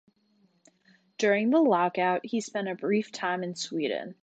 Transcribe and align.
During 1.19 1.51
the 1.51 1.61
lockout, 1.61 2.21
he 2.25 2.41
spent 2.41 2.67
a 2.67 2.73
brief 2.73 3.11
time 3.11 3.43
in 3.43 3.53
Sweden. 3.53 4.15